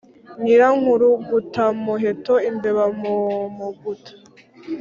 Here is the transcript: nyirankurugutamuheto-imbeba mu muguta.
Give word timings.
nyirankurugutamuheto-imbeba 0.41 2.85
mu 3.01 3.15
muguta. 3.55 4.11